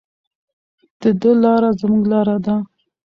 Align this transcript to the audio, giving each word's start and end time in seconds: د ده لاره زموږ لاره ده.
د 1.01 1.03
ده 1.21 1.31
لاره 1.43 1.69
زموږ 1.79 2.03
لاره 2.11 2.37
ده. 2.45 2.55